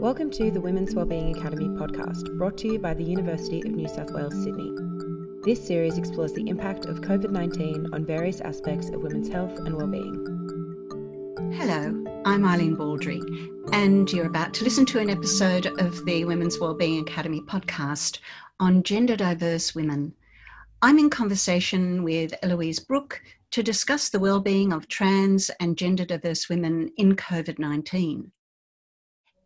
Welcome 0.00 0.30
to 0.32 0.50
the 0.50 0.60
Women's 0.60 0.94
Wellbeing 0.94 1.34
Academy 1.34 1.68
podcast, 1.68 2.36
brought 2.36 2.58
to 2.58 2.68
you 2.68 2.78
by 2.78 2.92
the 2.92 3.02
University 3.02 3.60
of 3.60 3.68
New 3.68 3.88
South 3.88 4.10
Wales, 4.10 4.34
Sydney. 4.44 4.70
This 5.42 5.66
series 5.66 5.96
explores 5.96 6.34
the 6.34 6.46
impact 6.48 6.84
of 6.84 7.00
COVID 7.00 7.30
19 7.30 7.94
on 7.94 8.04
various 8.04 8.42
aspects 8.42 8.90
of 8.90 9.02
women's 9.02 9.30
health 9.30 9.58
and 9.60 9.74
wellbeing. 9.74 11.52
Hello, 11.54 12.04
I'm 12.26 12.44
Eileen 12.44 12.74
Baldry, 12.74 13.22
and 13.72 14.12
you're 14.12 14.26
about 14.26 14.52
to 14.54 14.64
listen 14.64 14.84
to 14.84 14.98
an 14.98 15.08
episode 15.08 15.66
of 15.80 16.04
the 16.04 16.26
Women's 16.26 16.60
Wellbeing 16.60 17.00
Academy 17.00 17.40
podcast 17.40 18.18
on 18.60 18.82
gender 18.82 19.16
diverse 19.16 19.74
women. 19.74 20.12
I'm 20.82 20.98
in 20.98 21.08
conversation 21.08 22.04
with 22.04 22.34
Eloise 22.42 22.80
Brook 22.80 23.22
to 23.52 23.62
discuss 23.62 24.10
the 24.10 24.20
well-being 24.20 24.74
of 24.74 24.88
trans 24.88 25.50
and 25.58 25.78
gender 25.78 26.04
diverse 26.04 26.50
women 26.50 26.90
in 26.98 27.16
COVID-19. 27.16 28.30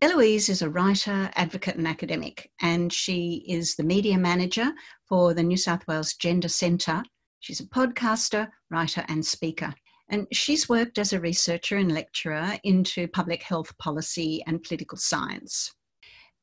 Eloise 0.03 0.48
is 0.48 0.62
a 0.62 0.71
writer, 0.71 1.30
advocate, 1.35 1.77
and 1.77 1.87
academic, 1.87 2.50
and 2.63 2.90
she 2.90 3.45
is 3.46 3.77
the 3.77 3.82
media 3.82 4.17
manager 4.17 4.73
for 5.07 5.35
the 5.35 5.43
New 5.43 5.59
South 5.59 5.86
Wales 5.86 6.14
Gender 6.14 6.49
Centre. 6.49 7.03
She's 7.40 7.61
a 7.61 7.67
podcaster, 7.67 8.49
writer, 8.71 9.04
and 9.09 9.25
speaker. 9.25 9.75
And 10.09 10.26
she's 10.32 10.71
worked 10.71 10.99
as 10.99 11.13
a 11.13 11.21
researcher 11.21 11.76
and 11.76 11.93
lecturer 11.93 12.59
into 12.64 13.09
public 13.09 13.43
health 13.43 13.76
policy 13.76 14.43
and 14.46 14.63
political 14.63 14.96
science. 14.96 15.71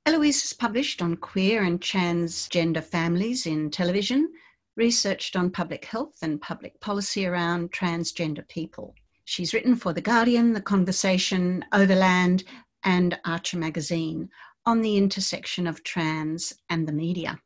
Eloise 0.05 0.41
has 0.43 0.53
published 0.53 1.01
on 1.01 1.17
queer 1.17 1.63
and 1.63 1.81
transgender 1.81 2.83
families 2.83 3.47
in 3.47 3.71
television, 3.71 4.31
researched 4.75 5.35
on 5.35 5.49
public 5.49 5.83
health 5.83 6.17
and 6.21 6.39
public 6.39 6.79
policy 6.79 7.25
around 7.25 7.71
transgender 7.71 8.47
people. 8.49 8.93
She's 9.25 9.53
written 9.53 9.75
for 9.75 9.93
The 9.93 10.01
Guardian, 10.01 10.53
The 10.53 10.61
Conversation, 10.61 11.65
Overland, 11.73 12.43
and 12.87 13.19
Archer 13.25 13.57
magazine 13.57 14.29
on 14.65 14.81
the 14.81 14.95
intersection 14.95 15.67
of 15.67 15.83
trans 15.83 16.53
and 16.69 16.87
the 16.87 16.93
media. 16.93 17.37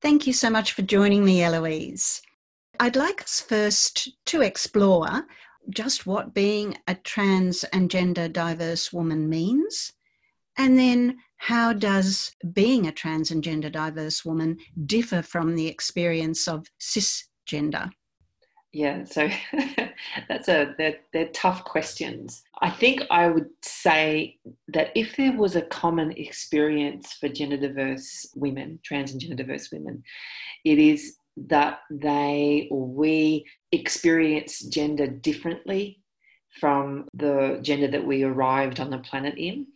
Thank 0.00 0.28
you 0.28 0.32
so 0.32 0.48
much 0.48 0.72
for 0.72 0.82
joining 0.82 1.24
me, 1.24 1.42
Eloise. 1.42 2.22
I'd 2.78 2.94
like 2.94 3.20
us 3.20 3.40
first 3.40 4.08
to 4.26 4.42
explore 4.42 5.26
just 5.70 6.06
what 6.06 6.34
being 6.34 6.78
a 6.86 6.94
trans 6.94 7.64
and 7.64 7.90
gender 7.90 8.28
diverse 8.28 8.92
woman 8.92 9.28
means, 9.28 9.92
and 10.56 10.78
then 10.78 11.18
how 11.38 11.72
does 11.72 12.30
being 12.52 12.86
a 12.86 12.92
trans 12.92 13.32
and 13.32 13.42
gender 13.42 13.70
diverse 13.70 14.24
woman 14.24 14.56
differ 14.86 15.20
from 15.20 15.56
the 15.56 15.66
experience 15.66 16.46
of 16.46 16.64
cisgender? 16.80 17.90
Yeah, 18.72 19.04
so 19.04 19.30
that's 20.28 20.48
a 20.48 20.74
they're, 20.76 20.98
they're 21.12 21.28
tough 21.28 21.64
questions. 21.64 22.42
I 22.60 22.68
think 22.70 23.02
I 23.10 23.28
would 23.28 23.48
say 23.62 24.38
that 24.68 24.92
if 24.94 25.16
there 25.16 25.32
was 25.32 25.56
a 25.56 25.62
common 25.62 26.12
experience 26.12 27.14
for 27.14 27.28
gender 27.28 27.56
diverse 27.56 28.30
women, 28.34 28.78
trans 28.84 29.12
and 29.12 29.20
gender 29.20 29.36
diverse 29.42 29.70
women, 29.72 30.02
it 30.64 30.78
is 30.78 31.16
that 31.48 31.80
they 31.90 32.68
or 32.70 32.86
we 32.86 33.46
experience 33.72 34.60
gender 34.60 35.06
differently 35.06 36.02
from 36.60 37.06
the 37.14 37.60
gender 37.62 37.88
that 37.88 38.04
we 38.04 38.22
arrived 38.22 38.80
on 38.80 38.90
the 38.90 38.98
planet 38.98 39.34
in 39.38 39.66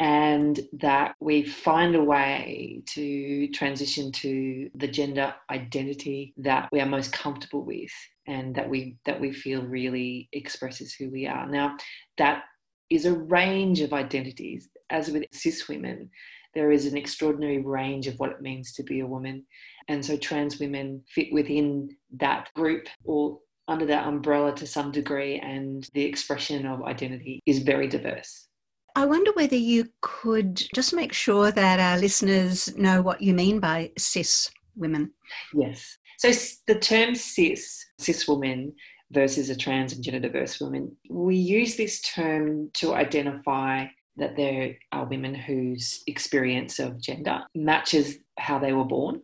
and 0.00 0.60
that 0.72 1.14
we 1.20 1.44
find 1.44 1.94
a 1.94 2.02
way 2.02 2.82
to 2.86 3.48
transition 3.48 4.10
to 4.10 4.68
the 4.74 4.88
gender 4.88 5.34
identity 5.50 6.34
that 6.36 6.68
we 6.72 6.80
are 6.80 6.86
most 6.86 7.12
comfortable 7.12 7.64
with 7.64 7.92
and 8.26 8.54
that 8.56 8.68
we 8.68 8.96
that 9.04 9.20
we 9.20 9.32
feel 9.32 9.62
really 9.62 10.28
expresses 10.32 10.94
who 10.94 11.10
we 11.10 11.26
are. 11.26 11.46
Now 11.48 11.76
that 12.18 12.44
is 12.90 13.04
a 13.04 13.14
range 13.14 13.80
of 13.80 13.92
identities. 13.92 14.68
As 14.90 15.10
with 15.10 15.24
cis 15.32 15.68
women 15.68 16.10
there 16.54 16.70
is 16.70 16.86
an 16.86 16.96
extraordinary 16.96 17.60
range 17.60 18.06
of 18.06 18.18
what 18.18 18.30
it 18.30 18.40
means 18.40 18.72
to 18.72 18.82
be 18.84 19.00
a 19.00 19.06
woman. 19.06 19.44
And 19.88 20.04
so 20.04 20.16
trans 20.16 20.60
women 20.60 21.02
fit 21.08 21.32
within 21.32 21.96
that 22.16 22.48
group 22.54 22.86
or 23.04 23.40
under 23.66 23.86
that 23.86 24.06
umbrella 24.06 24.54
to 24.54 24.66
some 24.66 24.92
degree 24.92 25.40
and 25.40 25.88
the 25.94 26.04
expression 26.04 26.66
of 26.66 26.84
identity 26.84 27.40
is 27.46 27.60
very 27.60 27.88
diverse 27.88 28.48
I 28.96 29.06
wonder 29.06 29.32
whether 29.32 29.56
you 29.56 29.88
could 30.00 30.56
just 30.74 30.94
make 30.94 31.12
sure 31.12 31.50
that 31.50 31.80
our 31.80 31.98
listeners 31.98 32.76
know 32.76 33.02
what 33.02 33.20
you 33.20 33.34
mean 33.34 33.58
by 33.58 33.90
cis 33.98 34.50
women. 34.76 35.12
Yes. 35.52 35.98
So 36.18 36.30
the 36.66 36.78
term 36.78 37.14
cis, 37.14 37.84
cis 37.98 38.28
woman 38.28 38.72
versus 39.10 39.50
a 39.50 39.56
trans 39.56 39.92
and 39.92 40.02
gender 40.02 40.20
diverse 40.20 40.60
woman, 40.60 40.96
we 41.10 41.36
use 41.36 41.76
this 41.76 42.00
term 42.02 42.70
to 42.74 42.94
identify 42.94 43.86
that 44.16 44.36
there 44.36 44.76
are 44.92 45.06
women 45.06 45.34
whose 45.34 46.02
experience 46.06 46.78
of 46.78 47.00
gender 47.00 47.42
matches 47.54 48.18
how 48.38 48.58
they 48.58 48.72
were 48.72 48.84
born. 48.84 49.20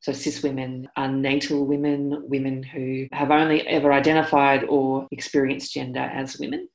So, 0.00 0.12
cis 0.12 0.42
women 0.42 0.88
are 0.96 1.06
natal 1.06 1.64
women, 1.64 2.24
women 2.28 2.64
who 2.64 3.06
have 3.12 3.30
only 3.30 3.64
ever 3.68 3.92
identified 3.92 4.64
or 4.64 5.06
experienced 5.12 5.74
gender 5.74 6.00
as 6.00 6.40
women. 6.40 6.68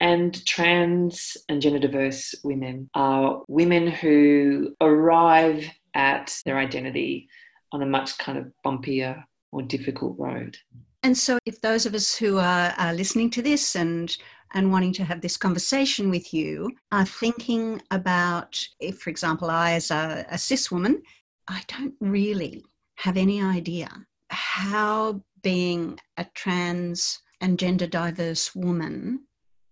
And 0.00 0.44
trans 0.46 1.36
and 1.48 1.60
gender 1.60 1.80
diverse 1.80 2.34
women 2.44 2.88
are 2.94 3.42
women 3.48 3.88
who 3.88 4.74
arrive 4.80 5.68
at 5.94 6.40
their 6.44 6.58
identity 6.58 7.28
on 7.72 7.82
a 7.82 7.86
much 7.86 8.16
kind 8.18 8.38
of 8.38 8.52
bumpier, 8.64 9.24
more 9.52 9.62
difficult 9.62 10.16
road. 10.18 10.56
And 11.02 11.16
so, 11.16 11.38
if 11.46 11.60
those 11.60 11.86
of 11.86 11.94
us 11.94 12.14
who 12.16 12.38
are, 12.38 12.74
are 12.76 12.92
listening 12.92 13.30
to 13.30 13.42
this 13.42 13.76
and 13.76 14.16
and 14.54 14.72
wanting 14.72 14.92
to 14.94 15.04
have 15.04 15.20
this 15.20 15.36
conversation 15.36 16.10
with 16.10 16.32
you 16.32 16.70
are 16.90 17.04
thinking 17.04 17.82
about, 17.90 18.66
if, 18.80 18.98
for 18.98 19.10
example, 19.10 19.50
I, 19.50 19.72
as 19.72 19.90
a, 19.90 20.24
a 20.30 20.38
cis 20.38 20.70
woman, 20.70 21.02
I 21.48 21.62
don't 21.68 21.94
really 22.00 22.64
have 22.96 23.16
any 23.16 23.42
idea 23.42 23.90
how 24.30 25.22
being 25.42 25.98
a 26.16 26.26
trans 26.34 27.20
and 27.40 27.58
gender 27.58 27.86
diverse 27.86 28.54
woman 28.54 29.20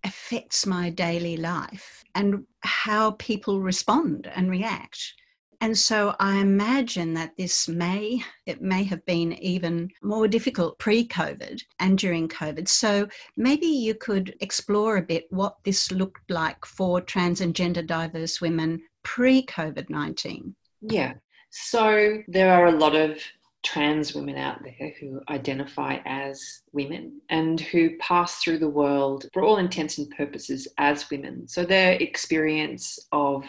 affects 0.06 0.64
my 0.64 0.88
daily 0.88 1.36
life 1.36 2.04
and 2.14 2.44
how 2.60 3.10
people 3.12 3.60
respond 3.60 4.30
and 4.34 4.48
react. 4.48 5.14
And 5.60 5.76
so 5.76 6.14
I 6.20 6.36
imagine 6.36 7.14
that 7.14 7.36
this 7.36 7.66
may, 7.66 8.22
it 8.44 8.60
may 8.60 8.84
have 8.84 9.04
been 9.06 9.32
even 9.42 9.90
more 10.02 10.28
difficult 10.28 10.78
pre 10.78 11.08
COVID 11.08 11.60
and 11.80 11.98
during 11.98 12.28
COVID. 12.28 12.68
So 12.68 13.08
maybe 13.36 13.66
you 13.66 13.94
could 13.94 14.36
explore 14.40 14.98
a 14.98 15.02
bit 15.02 15.24
what 15.30 15.56
this 15.64 15.90
looked 15.90 16.30
like 16.30 16.64
for 16.64 17.00
trans 17.00 17.40
and 17.40 17.54
gender 17.54 17.82
diverse 17.82 18.40
women 18.40 18.82
pre 19.02 19.44
COVID 19.46 19.88
19. 19.88 20.54
Yeah. 20.82 21.14
So 21.50 22.22
there 22.28 22.52
are 22.52 22.66
a 22.66 22.78
lot 22.78 22.94
of 22.94 23.18
trans 23.66 24.14
women 24.14 24.36
out 24.36 24.62
there 24.62 24.92
who 25.00 25.20
identify 25.28 25.98
as 26.06 26.62
women 26.72 27.20
and 27.30 27.60
who 27.60 27.96
pass 27.98 28.36
through 28.36 28.58
the 28.58 28.68
world 28.68 29.26
for 29.32 29.42
all 29.42 29.56
intents 29.56 29.98
and 29.98 30.08
purposes 30.10 30.68
as 30.78 31.10
women. 31.10 31.48
So 31.48 31.64
their 31.64 31.94
experience 31.94 33.00
of 33.10 33.44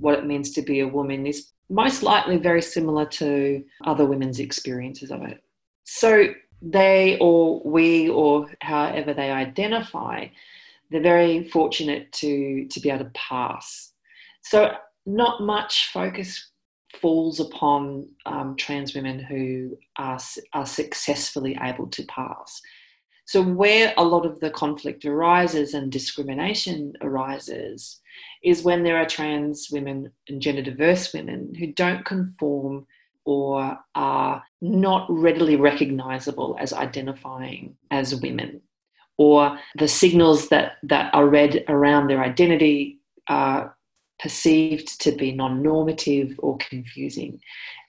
what 0.00 0.18
it 0.18 0.26
means 0.26 0.50
to 0.52 0.62
be 0.62 0.80
a 0.80 0.88
woman 0.88 1.24
is 1.24 1.52
most 1.68 2.02
likely 2.02 2.36
very 2.36 2.62
similar 2.62 3.06
to 3.06 3.64
other 3.84 4.04
women's 4.04 4.40
experiences 4.40 5.12
of 5.12 5.22
it. 5.22 5.40
So 5.84 6.34
they 6.60 7.16
or 7.20 7.62
we 7.64 8.08
or 8.08 8.50
however 8.62 9.14
they 9.14 9.30
identify, 9.30 10.26
they're 10.90 11.00
very 11.00 11.48
fortunate 11.48 12.10
to 12.14 12.66
to 12.66 12.80
be 12.80 12.90
able 12.90 13.04
to 13.04 13.10
pass. 13.10 13.92
So 14.42 14.72
not 15.06 15.42
much 15.42 15.90
focus 15.92 16.50
falls 16.92 17.40
upon 17.40 18.08
um, 18.26 18.56
trans 18.56 18.94
women 18.94 19.18
who 19.18 19.76
are, 19.96 20.18
are 20.52 20.66
successfully 20.66 21.56
able 21.62 21.86
to 21.88 22.04
pass. 22.04 22.60
So, 23.26 23.42
where 23.42 23.94
a 23.96 24.04
lot 24.04 24.26
of 24.26 24.40
the 24.40 24.50
conflict 24.50 25.04
arises 25.04 25.74
and 25.74 25.92
discrimination 25.92 26.94
arises 27.00 28.00
is 28.42 28.64
when 28.64 28.82
there 28.82 28.96
are 28.96 29.06
trans 29.06 29.68
women 29.70 30.10
and 30.28 30.42
gender 30.42 30.62
diverse 30.62 31.12
women 31.14 31.54
who 31.54 31.68
don't 31.68 32.04
conform 32.04 32.86
or 33.24 33.78
are 33.94 34.42
not 34.60 35.06
readily 35.08 35.54
recognizable 35.54 36.56
as 36.58 36.72
identifying 36.72 37.76
as 37.92 38.20
women, 38.20 38.60
or 39.16 39.56
the 39.76 39.86
signals 39.86 40.48
that, 40.48 40.72
that 40.82 41.14
are 41.14 41.28
read 41.28 41.64
around 41.68 42.08
their 42.08 42.24
identity 42.24 42.98
are 43.28 43.76
perceived 44.20 45.00
to 45.00 45.12
be 45.12 45.32
non 45.32 45.62
normative 45.62 46.34
or 46.38 46.56
confusing. 46.58 47.40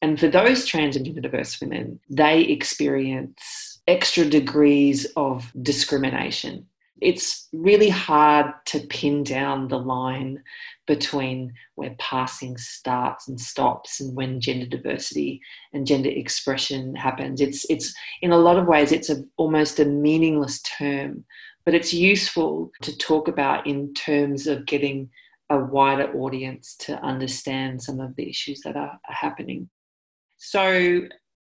And 0.01 0.19
for 0.19 0.27
those 0.27 0.65
trans 0.65 0.95
and 0.95 1.05
gender 1.05 1.21
diverse 1.21 1.59
women, 1.59 1.99
they 2.09 2.41
experience 2.41 3.79
extra 3.87 4.25
degrees 4.25 5.05
of 5.15 5.51
discrimination. 5.61 6.65
It's 7.01 7.47
really 7.51 7.89
hard 7.89 8.53
to 8.67 8.79
pin 8.81 9.23
down 9.23 9.67
the 9.67 9.79
line 9.79 10.43
between 10.85 11.53
where 11.73 11.95
passing 11.97 12.57
starts 12.57 13.27
and 13.27 13.41
stops 13.41 13.99
and 13.99 14.15
when 14.15 14.39
gender 14.39 14.67
diversity 14.67 15.41
and 15.73 15.87
gender 15.87 16.09
expression 16.09 16.93
happens. 16.95 17.41
It's, 17.41 17.65
it's 17.71 17.91
in 18.21 18.31
a 18.31 18.37
lot 18.37 18.57
of 18.57 18.67
ways, 18.67 18.91
it's 18.91 19.09
a, 19.09 19.23
almost 19.37 19.79
a 19.79 19.85
meaningless 19.85 20.61
term, 20.61 21.25
but 21.65 21.73
it's 21.73 21.91
useful 21.91 22.71
to 22.83 22.95
talk 22.97 23.27
about 23.27 23.65
in 23.65 23.95
terms 23.95 24.45
of 24.45 24.67
getting 24.67 25.09
a 25.51 25.65
wider 25.65 26.11
audience 26.17 26.75
to 26.77 27.01
understand 27.03 27.81
some 27.81 27.99
of 27.99 28.15
the 28.15 28.29
issues 28.29 28.61
that 28.61 28.75
are, 28.75 28.99
are 29.07 29.13
happening. 29.13 29.69
So, 30.37 31.01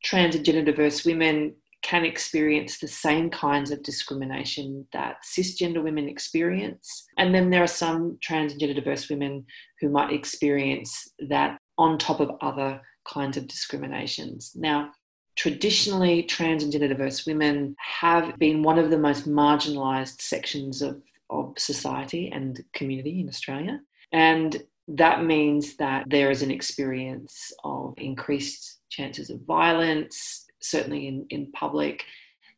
trans 0.05 0.35
and 0.35 0.45
gender 0.45 0.63
diverse 0.63 1.05
women 1.05 1.55
can 1.83 2.05
experience 2.05 2.79
the 2.79 2.89
same 2.89 3.29
kinds 3.29 3.71
of 3.71 3.83
discrimination 3.83 4.87
that 4.93 5.17
cisgender 5.25 5.83
women 5.83 6.09
experience. 6.09 7.05
And 7.19 7.35
then 7.35 7.51
there 7.51 7.63
are 7.63 7.69
some 7.69 8.19
trans 8.23 8.53
and 8.53 8.61
gender 8.61 8.75
diverse 8.75 9.09
women 9.09 9.45
who 9.81 9.89
might 9.89 10.13
experience 10.13 11.09
that 11.29 11.59
on 11.79 11.99
top 11.99 12.21
of 12.21 12.31
other 12.41 12.81
kinds 13.05 13.37
of 13.37 13.49
discriminations. 13.49 14.53
Now, 14.55 14.93
traditionally, 15.37 16.23
trans 16.23 16.63
and 16.63 16.71
gender 16.71 16.89
diverse 16.89 17.27
women 17.27 17.75
have 17.79 18.39
been 18.39 18.63
one 18.63 18.79
of 18.79 18.91
the 18.91 18.99
most 18.99 19.29
marginalised 19.29 20.21
sections 20.21 20.83
of, 20.83 21.03
of 21.31 21.55
society 21.59 22.31
and 22.33 22.63
community 22.75 23.21
in 23.21 23.29
Australia. 23.29 23.81
And 24.13 24.63
that 24.89 25.25
means 25.25 25.77
that 25.77 26.05
there 26.09 26.31
is 26.31 26.43
an 26.43 26.51
experience 26.51 27.53
of 27.65 27.95
increased 27.97 28.81
chances 28.91 29.31
of 29.31 29.41
violence, 29.47 30.47
certainly 30.61 31.09
in, 31.09 31.27
in 31.31 31.53
public. 31.53 32.05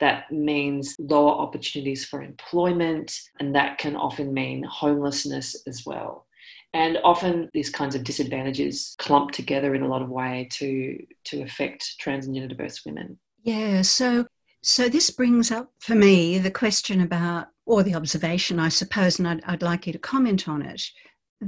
That 0.01 0.31
means 0.33 0.97
lower 0.99 1.33
opportunities 1.33 2.05
for 2.05 2.23
employment, 2.23 3.17
and 3.39 3.55
that 3.55 3.79
can 3.79 3.95
often 3.95 4.35
mean 4.35 4.65
homelessness 4.65 5.63
as 5.67 5.85
well. 5.87 6.27
And 6.73 6.99
often 7.05 7.49
these 7.55 7.71
kinds 7.71 7.95
of 7.95 8.03
disadvantages 8.03 8.97
clump 8.99 9.31
together 9.31 9.77
in 9.77 9.83
a 9.83 9.89
lot 9.89 10.03
of 10.03 10.09
way 10.09 10.49
to, 10.53 10.99
to 11.27 11.43
affect 11.43 11.99
trans 12.01 12.27
and 12.27 12.35
gender 12.35 12.53
diverse 12.53 12.85
women. 12.85 13.19
Yeah, 13.45 13.83
so 13.83 14.27
so 14.63 14.89
this 14.89 15.11
brings 15.11 15.51
up 15.51 15.71
for 15.79 15.95
me 15.95 16.39
the 16.39 16.51
question 16.51 17.03
about, 17.03 17.49
or 17.67 17.83
the 17.83 17.95
observation, 17.95 18.59
I 18.59 18.71
suppose, 18.71 19.19
and 19.19 19.29
I'd, 19.29 19.45
I'd 19.45 19.63
like 19.63 19.87
you 19.87 19.93
to 19.93 19.99
comment 19.99 20.49
on 20.49 20.63
it 20.63 20.83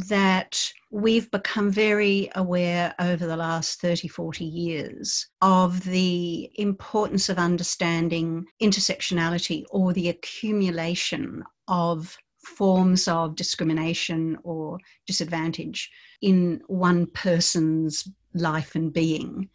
that 0.09 0.73
we've 0.91 1.31
become 1.31 1.71
very 1.71 2.31
aware 2.35 2.95
over 2.99 3.27
the 3.27 3.37
last 3.37 3.81
30, 3.81 4.09
40 4.09 4.45
years 4.45 5.27
of 5.41 5.83
the 5.85 6.51
importance 6.57 7.29
of 7.29 7.39
understanding 7.39 8.45
intersectionality 8.63 9.65
or 9.71 9.93
the 9.93 10.09
accumulation 10.09 11.43
of 11.69 12.17
forms 12.45 13.09
of 13.09 13.35
discrimination 13.35 14.39
or 14.45 14.79
disadvantage 15.07 15.91
in 16.21 16.61
one 16.69 17.07
person's 17.07 18.09
life 18.35 18.75
and 18.75 18.93
being. 18.93 19.49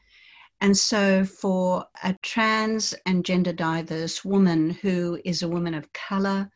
And 0.60 0.78
so, 0.78 1.26
for 1.26 1.86
a 2.04 2.14
trans 2.22 2.94
and 3.06 3.26
gender 3.26 3.54
diverse 3.54 4.24
woman 4.24 4.72
who 4.72 5.20
is 5.26 5.42
a 5.42 5.48
woman 5.48 5.74
of 5.74 5.92
colour, 5.94 6.52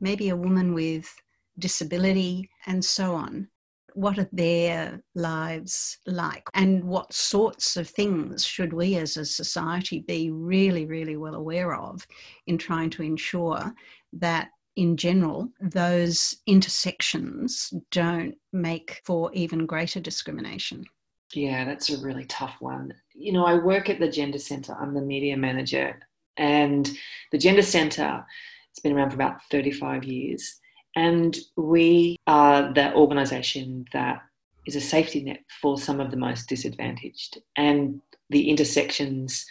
maybe 0.00 0.30
a 0.30 0.36
woman 0.36 0.74
with 0.74 1.14
disability, 1.58 2.50
and 2.66 2.84
so 2.84 3.14
on. 3.14 3.48
What 3.94 4.18
are 4.18 4.28
their 4.32 5.00
lives 5.14 5.98
like? 6.06 6.46
And 6.52 6.84
what 6.84 7.12
sorts 7.12 7.76
of 7.76 7.88
things 7.88 8.44
should 8.44 8.72
we 8.72 8.96
as 8.96 9.16
a 9.16 9.24
society 9.24 10.00
be 10.06 10.30
really, 10.30 10.84
really 10.84 11.16
well 11.16 11.34
aware 11.34 11.74
of 11.74 12.06
in 12.46 12.58
trying 12.58 12.90
to 12.90 13.02
ensure 13.02 13.72
that 14.12 14.48
in 14.76 14.98
general, 14.98 15.48
those 15.60 16.36
intersections 16.46 17.72
don't 17.90 18.34
make 18.52 19.00
for 19.04 19.32
even 19.32 19.64
greater 19.64 20.00
discrimination? 20.00 20.84
Yeah, 21.32 21.64
that's 21.64 21.90
a 21.90 21.98
really 22.04 22.26
tough 22.26 22.56
one. 22.60 22.92
You 23.14 23.32
know, 23.32 23.46
I 23.46 23.54
work 23.54 23.88
at 23.88 23.98
the 23.98 24.10
Gender 24.10 24.38
Centre, 24.38 24.76
I'm 24.78 24.94
the 24.94 25.00
media 25.00 25.36
manager, 25.36 25.98
and 26.36 26.90
the 27.32 27.38
Gender 27.38 27.62
Centre, 27.62 28.24
it's 28.70 28.80
been 28.80 28.92
around 28.92 29.10
for 29.10 29.16
about 29.16 29.42
35 29.50 30.04
years. 30.04 30.60
And 30.96 31.36
we 31.56 32.16
are 32.26 32.72
the 32.72 32.94
organisation 32.94 33.84
that 33.92 34.22
is 34.66 34.76
a 34.76 34.80
safety 34.80 35.22
net 35.22 35.44
for 35.60 35.78
some 35.78 36.00
of 36.00 36.10
the 36.10 36.16
most 36.16 36.48
disadvantaged. 36.48 37.38
And 37.54 38.00
the 38.30 38.48
intersections 38.48 39.44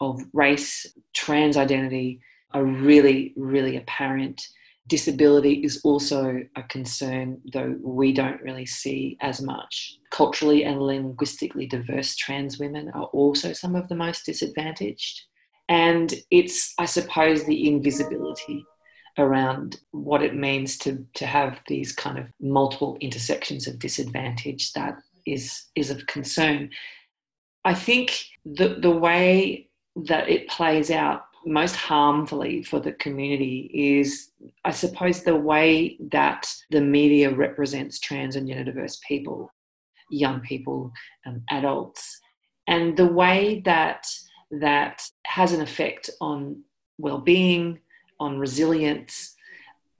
of 0.00 0.20
race, 0.32 0.86
trans 1.14 1.56
identity 1.56 2.20
are 2.52 2.64
really, 2.64 3.32
really 3.36 3.76
apparent. 3.76 4.46
Disability 4.88 5.64
is 5.64 5.80
also 5.84 6.42
a 6.56 6.62
concern, 6.64 7.40
though 7.52 7.76
we 7.82 8.12
don't 8.12 8.40
really 8.42 8.66
see 8.66 9.16
as 9.20 9.40
much. 9.40 9.96
Culturally 10.10 10.64
and 10.64 10.82
linguistically 10.82 11.66
diverse 11.66 12.14
trans 12.14 12.58
women 12.58 12.90
are 12.94 13.06
also 13.06 13.52
some 13.52 13.74
of 13.74 13.88
the 13.88 13.94
most 13.94 14.26
disadvantaged. 14.26 15.22
And 15.68 16.12
it's, 16.30 16.74
I 16.78 16.84
suppose, 16.84 17.44
the 17.44 17.68
invisibility 17.68 18.64
around 19.18 19.80
what 19.90 20.22
it 20.22 20.34
means 20.34 20.78
to, 20.78 21.04
to 21.14 21.26
have 21.26 21.60
these 21.66 21.92
kind 21.92 22.18
of 22.18 22.26
multiple 22.40 22.96
intersections 23.00 23.66
of 23.66 23.78
disadvantage 23.78 24.72
that 24.72 24.96
is, 25.26 25.64
is 25.74 25.90
of 25.90 26.06
concern. 26.06 26.70
I 27.64 27.74
think 27.74 28.24
the, 28.44 28.78
the 28.80 28.90
way 28.90 29.68
that 29.96 30.28
it 30.28 30.48
plays 30.48 30.90
out 30.90 31.22
most 31.46 31.74
harmfully 31.74 32.62
for 32.62 32.80
the 32.80 32.92
community 32.92 33.70
is, 33.72 34.30
I 34.64 34.72
suppose, 34.72 35.22
the 35.22 35.36
way 35.36 35.96
that 36.10 36.46
the 36.70 36.80
media 36.80 37.34
represents 37.34 37.98
trans 37.98 38.36
and 38.36 38.46
gender 38.46 38.64
diverse 38.64 39.00
people, 39.06 39.50
young 40.10 40.40
people, 40.40 40.92
um, 41.26 41.42
adults, 41.50 42.20
and 42.66 42.96
the 42.96 43.06
way 43.06 43.62
that 43.64 44.06
that 44.50 45.02
has 45.24 45.52
an 45.52 45.60
effect 45.60 46.10
on 46.20 46.62
well-being, 46.98 47.78
on 48.20 48.38
resilience. 48.38 49.34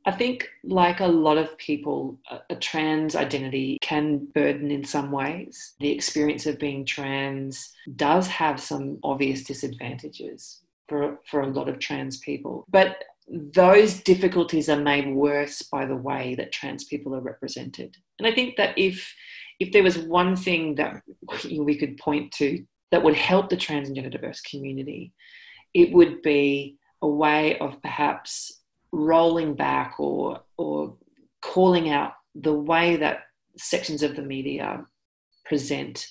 I 0.06 0.12
think, 0.12 0.48
like 0.64 1.00
a 1.00 1.06
lot 1.06 1.36
of 1.36 1.58
people, 1.58 2.18
a, 2.48 2.54
trans 2.54 3.14
identity 3.14 3.78
can 3.82 4.26
burden 4.34 4.70
in 4.70 4.84
some 4.84 5.10
ways. 5.10 5.74
The 5.80 5.90
experience 5.90 6.46
of 6.46 6.58
being 6.58 6.86
trans 6.86 7.72
does 7.96 8.26
have 8.28 8.60
some 8.60 8.98
obvious 9.02 9.44
disadvantages 9.44 10.60
for, 10.88 11.18
for 11.26 11.42
a 11.42 11.48
lot 11.48 11.68
of 11.68 11.78
trans 11.78 12.18
people. 12.18 12.64
But 12.70 13.04
those 13.30 14.00
difficulties 14.00 14.68
are 14.68 14.80
made 14.80 15.14
worse 15.14 15.62
by 15.62 15.86
the 15.86 15.96
way 15.96 16.34
that 16.36 16.52
trans 16.52 16.84
people 16.84 17.14
are 17.14 17.20
represented. 17.20 17.96
And 18.18 18.26
I 18.26 18.32
think 18.32 18.56
that 18.56 18.76
if 18.76 19.14
if 19.60 19.72
there 19.72 19.82
was 19.82 19.98
one 19.98 20.36
thing 20.36 20.74
that 20.76 21.02
we 21.44 21.76
could 21.76 21.98
point 21.98 22.32
to 22.32 22.64
that 22.90 23.02
would 23.02 23.14
help 23.14 23.48
the 23.48 23.56
trans 23.56 23.88
and 23.88 23.94
gender 23.94 24.10
diverse 24.10 24.40
community, 24.40 25.12
it 25.74 25.92
would 25.92 26.22
be 26.22 26.76
a 27.02 27.08
way 27.08 27.58
of 27.58 27.80
perhaps 27.82 28.60
rolling 28.92 29.54
back 29.54 29.94
or 29.98 30.40
or 30.56 30.96
calling 31.42 31.90
out 31.90 32.12
the 32.34 32.54
way 32.54 32.96
that 32.96 33.22
sections 33.56 34.02
of 34.02 34.16
the 34.16 34.22
media 34.22 34.84
present 35.44 36.06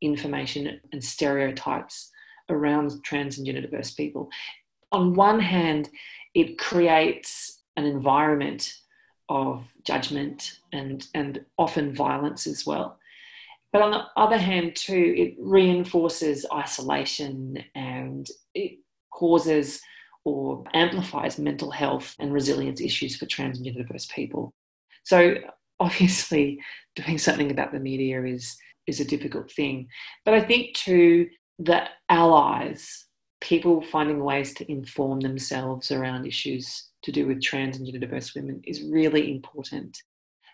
information 0.00 0.80
and 0.92 1.02
stereotypes 1.02 2.10
around 2.48 3.02
trans 3.02 3.38
and 3.38 3.46
gender 3.46 3.62
diverse 3.62 3.92
people. 3.92 4.28
On 4.92 5.14
one 5.14 5.40
hand, 5.40 5.88
it 6.34 6.58
creates 6.58 7.62
an 7.76 7.84
environment 7.84 8.74
of 9.28 9.66
judgment 9.84 10.58
and, 10.72 11.06
and 11.14 11.44
often 11.58 11.94
violence 11.94 12.46
as 12.46 12.66
well. 12.66 12.98
But 13.72 13.82
on 13.82 13.90
the 13.90 14.04
other 14.16 14.38
hand, 14.38 14.76
too, 14.76 15.14
it 15.16 15.34
reinforces 15.38 16.46
isolation 16.52 17.64
and 17.74 18.28
it 18.54 18.78
causes 19.10 19.80
or 20.24 20.64
amplifies 20.72 21.38
mental 21.38 21.70
health 21.70 22.14
and 22.18 22.32
resilience 22.32 22.80
issues 22.80 23.16
for 23.16 23.26
trans 23.26 23.58
and 23.58 23.66
gender 23.66 23.82
diverse 23.82 24.06
people. 24.06 24.52
So 25.04 25.36
obviously 25.80 26.60
doing 26.96 27.18
something 27.18 27.50
about 27.50 27.72
the 27.72 27.80
media 27.80 28.24
is 28.24 28.56
is 28.86 29.00
a 29.00 29.04
difficult 29.04 29.50
thing. 29.50 29.88
But 30.24 30.34
I 30.34 30.40
think 30.40 30.74
too 30.74 31.28
that 31.60 31.90
allies, 32.08 33.06
people 33.40 33.80
finding 33.80 34.22
ways 34.22 34.52
to 34.54 34.70
inform 34.70 35.20
themselves 35.20 35.90
around 35.90 36.26
issues 36.26 36.90
to 37.02 37.12
do 37.12 37.26
with 37.26 37.42
trans 37.42 37.76
and 37.76 37.86
gender 37.86 38.00
diverse 38.00 38.34
women 38.34 38.60
is 38.64 38.82
really 38.82 39.30
important 39.30 40.02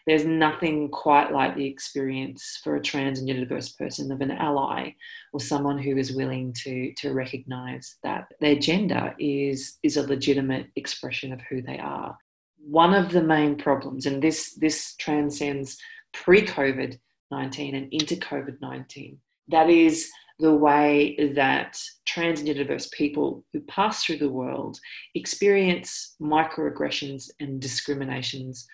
there's 0.07 0.25
nothing 0.25 0.89
quite 0.89 1.33
like 1.33 1.57
the 1.57 1.67
experience 1.67 2.61
for 2.63 2.77
a 2.77 2.83
trans 2.83 3.19
and 3.19 3.29
gender 3.29 3.45
diverse 3.45 3.71
person 3.71 4.11
of 4.13 4.21
an 4.21 4.31
ally 4.31 4.91
or 5.33 5.41
someone 5.41 5.79
who 5.79 5.97
is 5.97 6.13
willing 6.13 6.53
to 6.65 6.93
to 6.95 7.13
recognize 7.13 7.97
that 8.03 8.27
their 8.41 8.57
gender 8.57 9.15
is 9.19 9.79
is 9.83 9.97
a 9.97 10.07
legitimate 10.07 10.67
expression 10.77 11.33
of 11.33 11.41
who 11.49 11.63
they 11.63 11.79
are. 11.79 12.17
One 12.59 12.95
of 12.95 13.11
the 13.11 13.23
main 13.23 13.57
problems 13.57 14.07
and 14.07 14.23
this 14.23 14.55
this 14.55 14.95
transcends 14.97 15.79
pre-covid 16.13 16.99
19 17.31 17.75
and 17.77 17.93
into 17.93 18.17
covid 18.17 18.61
19 18.61 19.19
that 19.49 19.71
is 19.71 20.11
the 20.41 20.53
way 20.53 21.33
that 21.35 21.79
trans 22.07 22.41
and 22.41 22.47
gender 22.47 22.65
diverse 22.65 22.89
people 22.93 23.45
who 23.53 23.61
pass 23.61 24.05
through 24.05 24.17
the 24.17 24.29
world 24.29 24.79
experience 25.15 26.17
microaggressions 26.21 27.31
and 27.41 27.61
discriminations 27.61 28.67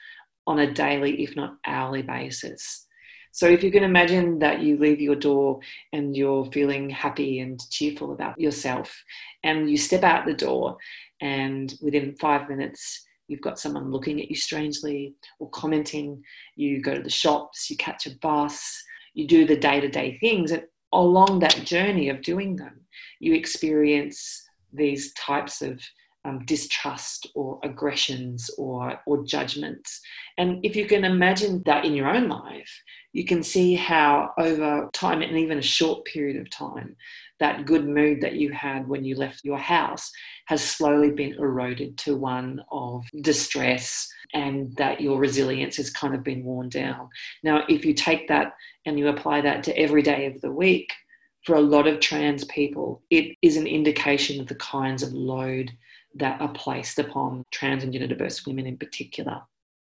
on 0.46 0.60
a 0.60 0.72
daily, 0.72 1.22
if 1.22 1.36
not 1.36 1.56
hourly 1.66 2.02
basis. 2.02 2.86
So 3.32 3.46
if 3.46 3.62
you 3.62 3.70
can 3.70 3.84
imagine 3.84 4.38
that 4.38 4.60
you 4.60 4.78
leave 4.78 4.98
your 5.00 5.14
door 5.14 5.60
and 5.92 6.16
you're 6.16 6.46
feeling 6.46 6.88
happy 6.88 7.40
and 7.40 7.60
cheerful 7.70 8.12
about 8.12 8.40
yourself, 8.40 8.96
and 9.42 9.68
you 9.70 9.76
step 9.76 10.04
out 10.04 10.24
the 10.24 10.32
door, 10.32 10.78
and 11.20 11.74
within 11.82 12.16
five 12.16 12.48
minutes, 12.48 13.06
you've 13.28 13.42
got 13.42 13.58
someone 13.58 13.90
looking 13.90 14.20
at 14.20 14.30
you 14.30 14.36
strangely 14.36 15.14
or 15.38 15.50
commenting, 15.50 16.22
you 16.54 16.80
go 16.80 16.94
to 16.94 17.02
the 17.02 17.10
shops, 17.10 17.68
you 17.68 17.76
catch 17.76 18.06
a 18.06 18.16
bus, 18.22 18.82
you 19.12 19.26
do 19.26 19.44
the 19.44 19.56
day 19.56 19.80
to 19.80 19.88
day 19.88 20.16
things. 20.18 20.50
And 20.50 20.62
along 20.92 21.40
that 21.40 21.64
journey 21.64 22.08
of 22.08 22.22
doing 22.22 22.56
them, 22.56 22.80
you 23.20 23.34
experience 23.34 24.48
these 24.72 25.12
types 25.12 25.60
of 25.60 25.80
um, 26.26 26.44
distrust 26.44 27.28
or 27.34 27.60
aggressions 27.62 28.50
or, 28.58 29.00
or 29.06 29.24
judgments. 29.24 30.00
And 30.38 30.64
if 30.64 30.74
you 30.74 30.86
can 30.86 31.04
imagine 31.04 31.62
that 31.66 31.84
in 31.84 31.94
your 31.94 32.08
own 32.08 32.28
life, 32.28 32.82
you 33.12 33.24
can 33.24 33.42
see 33.42 33.74
how 33.74 34.32
over 34.36 34.90
time 34.92 35.22
and 35.22 35.38
even 35.38 35.58
a 35.58 35.62
short 35.62 36.04
period 36.04 36.40
of 36.40 36.50
time, 36.50 36.96
that 37.38 37.64
good 37.64 37.86
mood 37.86 38.20
that 38.22 38.34
you 38.34 38.50
had 38.50 38.88
when 38.88 39.04
you 39.04 39.14
left 39.14 39.44
your 39.44 39.58
house 39.58 40.10
has 40.46 40.62
slowly 40.62 41.10
been 41.10 41.34
eroded 41.34 41.96
to 41.98 42.16
one 42.16 42.60
of 42.72 43.04
distress 43.20 44.08
and 44.34 44.74
that 44.76 45.00
your 45.00 45.18
resilience 45.18 45.76
has 45.76 45.90
kind 45.90 46.14
of 46.14 46.24
been 46.24 46.44
worn 46.44 46.68
down. 46.68 47.08
Now, 47.44 47.62
if 47.68 47.84
you 47.84 47.94
take 47.94 48.26
that 48.28 48.54
and 48.84 48.98
you 48.98 49.08
apply 49.08 49.42
that 49.42 49.62
to 49.64 49.78
every 49.78 50.02
day 50.02 50.26
of 50.26 50.40
the 50.40 50.50
week, 50.50 50.92
for 51.44 51.54
a 51.54 51.60
lot 51.60 51.86
of 51.86 52.00
trans 52.00 52.44
people, 52.46 53.02
it 53.08 53.36
is 53.40 53.56
an 53.56 53.68
indication 53.68 54.40
of 54.40 54.48
the 54.48 54.56
kinds 54.56 55.04
of 55.04 55.12
load 55.12 55.70
that 56.18 56.40
are 56.40 56.52
placed 56.52 56.98
upon 56.98 57.44
trans 57.50 57.82
and 57.82 57.92
gender 57.92 58.08
diverse 58.08 58.46
women 58.46 58.66
in 58.66 58.76
particular. 58.76 59.42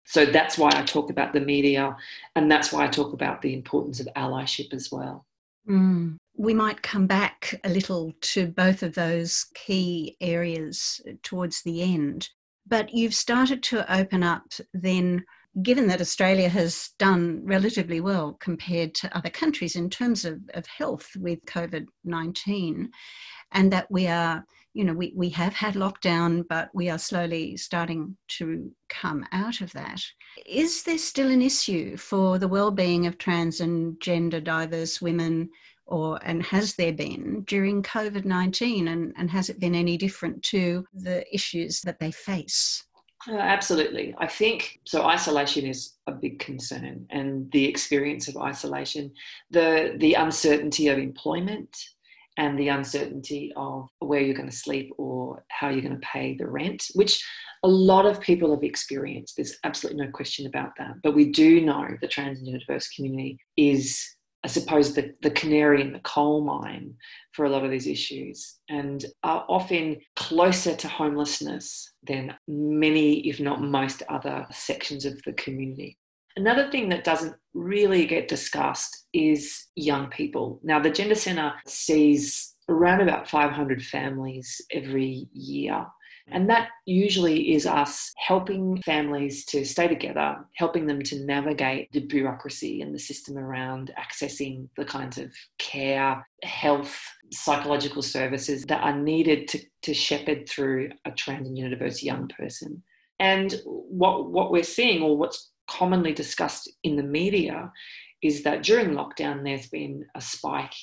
So 0.06 0.26
that's 0.26 0.58
why 0.58 0.70
I 0.74 0.84
talk 0.84 1.10
about 1.10 1.34
the 1.34 1.42
media, 1.42 1.96
and 2.36 2.50
that's 2.50 2.72
why 2.72 2.86
I 2.86 2.88
talk 2.88 3.14
about 3.14 3.42
the 3.42 3.54
importance 3.54 4.00
of 4.00 4.08
allyship 4.16 4.74
as 4.74 4.90
well. 4.92 5.26
Mm. 5.68 6.18
We 6.38 6.54
might 6.54 6.82
come 6.82 7.08
back 7.08 7.60
a 7.64 7.70
little 7.70 8.14
to 8.22 8.48
both 8.48 8.84
of 8.84 8.94
those 8.94 9.48
key 9.54 10.16
areas 10.22 11.02
towards 11.24 11.62
the 11.64 11.82
end. 11.82 12.30
But 12.66 12.94
you've 12.94 13.16
started 13.16 13.64
to 13.64 13.92
open 13.94 14.24
up 14.24 14.44
then 14.74 15.26
given 15.62 15.88
that 15.88 16.02
Australia 16.02 16.50
has 16.50 16.92
done 17.00 17.42
relatively 17.44 18.00
well 18.00 18.34
compared 18.40 18.94
to 18.94 19.18
other 19.18 19.30
countries 19.30 19.76
in 19.76 19.90
terms 19.90 20.26
of, 20.26 20.40
of 20.54 20.66
health 20.68 21.10
with 21.18 21.44
COVID 21.46 21.88
19, 22.04 22.92
and 23.54 23.74
that 23.74 23.90
we 23.90 24.08
are, 24.08 24.46
you 24.78 24.84
know, 24.84 24.94
we, 24.94 25.12
we 25.16 25.30
have 25.30 25.56
had 25.56 25.74
lockdown, 25.74 26.48
but 26.48 26.70
we 26.72 26.88
are 26.88 27.00
slowly 27.00 27.58
starting 27.58 28.16
to 28.28 28.72
come 28.90 29.26
out 29.32 29.60
of 29.62 29.72
that. 29.74 30.00
Is 30.46 30.84
there 30.84 31.00
still 31.00 31.32
an 31.32 31.42
issue 31.42 31.98
for 31.98 32.38
the 32.38 32.48
well-being 32.48 33.08
of 33.08 33.18
trans 33.18 33.60
and 33.60 34.00
gender 34.00 34.40
diverse 34.40 35.02
women? 35.02 35.50
Or 35.88 36.20
and 36.22 36.44
has 36.44 36.76
there 36.76 36.94
been 36.94 37.44
during 37.48 37.82
COVID 37.82 38.24
19 38.24 38.90
and, 38.90 39.14
and 39.18 39.32
has 39.32 39.50
it 39.50 39.60
been 39.60 39.74
any 39.74 39.98
different 39.98 40.44
to 40.44 40.86
the 40.94 41.26
issues 41.34 41.82
that 41.82 41.98
they 42.00 42.12
face? 42.12 42.84
Uh, 43.28 43.38
absolutely. 43.38 44.14
I 44.20 44.28
think 44.28 44.80
so. 44.86 45.06
Isolation 45.06 45.66
is 45.66 45.96
a 46.06 46.12
big 46.12 46.38
concern, 46.38 47.08
and 47.10 47.52
the 47.52 47.66
experience 47.66 48.28
of 48.28 48.38
isolation, 48.38 49.12
the 49.50 49.96
the 49.98 50.14
uncertainty 50.14 50.88
of 50.88 51.00
employment, 51.00 51.76
and 52.38 52.58
the 52.58 52.70
uncertainty 52.70 53.52
of 53.56 53.90
where 54.00 54.22
you're 54.22 54.36
going 54.36 54.50
to 54.50 54.56
sleep 54.56 54.92
or 54.98 55.44
how 55.50 55.70
you're 55.70 55.82
going 55.82 56.00
to 56.00 56.08
pay 56.08 56.36
the 56.36 56.48
rent, 56.48 56.86
which 56.94 57.26
a 57.64 57.68
lot 57.68 58.06
of 58.06 58.22
people 58.22 58.52
have 58.52 58.64
experienced. 58.64 59.36
There's 59.36 59.58
absolutely 59.64 60.06
no 60.06 60.12
question 60.12 60.46
about 60.46 60.72
that. 60.78 61.02
But 61.04 61.16
we 61.16 61.32
do 61.32 61.62
know 61.62 61.88
the 62.00 62.08
trans 62.08 62.40
and 62.40 62.60
diverse 62.60 62.88
community 62.90 63.40
is 63.58 64.16
I 64.44 64.50
suppose, 64.50 64.94
the, 64.94 65.14
the 65.24 65.32
canary 65.32 65.82
in 65.82 65.92
the 65.92 66.00
coal 66.00 66.42
mine 66.42 66.94
for 67.34 67.46
a 67.46 67.50
lot 67.50 67.66
of 67.66 67.72
these 67.72 67.88
issues 67.88 68.60
and 68.70 69.04
are 69.24 69.44
often 69.50 69.98
closer 70.16 70.76
to 70.76 70.88
homelessness 70.88 71.92
than 72.04 72.34
many, 72.48 73.28
if 73.28 73.40
not 73.40 73.62
most, 73.62 74.04
other 74.08 74.46
sections 74.52 75.06
of 75.06 75.22
the 75.24 75.34
community. 75.34 75.98
Another 76.38 76.72
thing 76.72 76.88
that 76.90 77.04
doesn't 77.04 77.36
really 77.54 78.06
get 78.06 78.30
discussed 78.30 79.08
is 79.12 79.68
young 79.76 80.08
people. 80.08 80.60
Now, 80.64 80.80
the 80.80 80.90
Gender 80.90 81.16
Centre 81.16 81.54
sees 81.66 82.56
around 82.70 83.02
about 83.02 83.30
500 83.30 83.84
families 83.84 84.62
every 84.72 85.28
year 85.34 85.86
and 86.30 86.50
that 86.50 86.70
usually 86.86 87.54
is 87.54 87.66
us 87.66 88.12
helping 88.18 88.82
families 88.82 89.46
to 89.46 89.66
stay 89.66 89.88
together, 89.88 90.38
helping 90.56 90.86
them 90.86 91.02
to 91.04 91.24
navigate 91.24 91.92
the 91.94 92.02
bureaucracy 92.02 92.82
and 92.82 92.94
the 92.94 93.00
system 93.00 93.38
around 93.38 93.94
accessing 93.98 94.68
the 94.76 94.84
kinds 94.84 95.18
of 95.18 95.32
care, 95.58 96.28
health, 96.44 97.00
psychological 97.32 98.02
services 98.02 98.66
that 98.66 98.84
are 98.84 98.98
needed 98.98 99.48
to, 99.48 99.60
to 99.84 99.94
shepherd 99.94 100.50
through 100.50 100.90
a 101.06 101.12
trans 101.12 101.48
and 101.48 101.58
diverse 101.70 102.04
young 102.04 102.28
person. 102.28 102.84
And 103.20 103.56
what, 103.66 104.30
what 104.30 104.52
we're 104.52 104.64
seeing, 104.64 105.02
or 105.02 105.18
what's 105.18 105.50
commonly 105.68 106.14
discussed 106.14 106.72
in 106.84 106.96
the 106.96 107.04
media, 107.04 107.72
is 108.22 108.44
that 108.44 108.64
during 108.64 108.90
lockdown, 108.90 109.44
there's 109.44 109.68
been 109.68 110.06
a 110.16 110.22
spike 110.22 110.76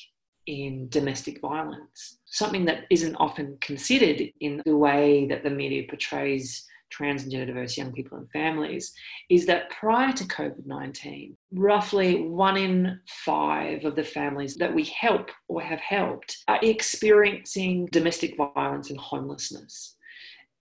in 0.46 0.88
domestic 0.90 1.40
violence, 1.40 2.18
something 2.26 2.64
that 2.66 2.84
isn't 2.90 3.16
often 3.16 3.56
considered 3.60 4.22
in 4.40 4.62
the 4.64 4.76
way 4.76 5.26
that 5.26 5.42
the 5.42 5.50
media 5.50 5.84
portrays 5.88 6.66
trans 6.90 7.22
and 7.22 7.32
gender 7.32 7.46
diverse 7.46 7.76
young 7.76 7.92
people 7.92 8.18
and 8.18 8.30
families, 8.30 8.92
is 9.28 9.46
that 9.46 9.70
prior 9.70 10.12
to 10.12 10.24
COVID 10.24 10.64
19, 10.64 11.36
roughly 11.52 12.22
one 12.22 12.56
in 12.56 13.00
five 13.08 13.84
of 13.84 13.96
the 13.96 14.04
families 14.04 14.54
that 14.56 14.72
we 14.72 14.84
help 14.84 15.30
or 15.48 15.60
have 15.60 15.80
helped 15.80 16.38
are 16.46 16.60
experiencing 16.62 17.86
domestic 17.90 18.36
violence 18.36 18.90
and 18.90 18.98
homelessness. 18.98 19.96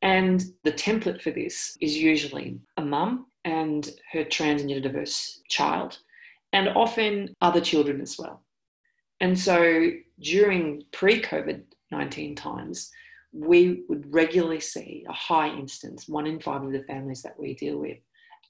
And 0.01 0.43
the 0.63 0.71
template 0.71 1.21
for 1.21 1.31
this 1.31 1.77
is 1.79 1.95
usually 1.95 2.59
a 2.77 2.83
mum 2.83 3.27
and 3.45 3.89
her 4.11 4.23
trans 4.23 4.61
and 4.61 4.83
diverse 4.83 5.41
child, 5.49 5.99
and 6.53 6.69
often 6.69 7.35
other 7.41 7.61
children 7.61 8.01
as 8.01 8.17
well. 8.17 8.41
And 9.19 9.37
so 9.37 9.91
during 10.19 10.83
pre 10.91 11.21
COVID 11.21 11.63
19 11.91 12.35
times, 12.35 12.91
we 13.31 13.83
would 13.87 14.11
regularly 14.13 14.59
see 14.59 15.05
a 15.07 15.13
high 15.13 15.47
instance, 15.47 16.07
one 16.07 16.27
in 16.27 16.39
five 16.39 16.63
of 16.63 16.71
the 16.71 16.83
families 16.83 17.21
that 17.21 17.39
we 17.39 17.55
deal 17.55 17.77
with 17.77 17.97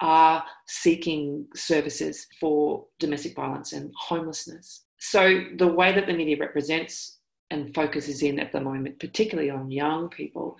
are 0.01 0.43
seeking 0.67 1.45
services 1.55 2.27
for 2.39 2.85
domestic 2.99 3.35
violence 3.35 3.73
and 3.73 3.91
homelessness. 3.97 4.85
So 4.99 5.45
the 5.57 5.67
way 5.67 5.93
that 5.93 6.07
the 6.07 6.13
media 6.13 6.37
represents 6.39 7.19
and 7.51 7.73
focuses 7.73 8.23
in 8.23 8.39
at 8.39 8.51
the 8.51 8.59
moment, 8.59 8.99
particularly 8.99 9.49
on 9.49 9.71
young 9.71 10.09
people, 10.09 10.57